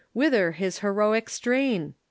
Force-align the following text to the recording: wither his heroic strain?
wither 0.15 0.53
his 0.53 0.79
heroic 0.79 1.29
strain? 1.29 1.93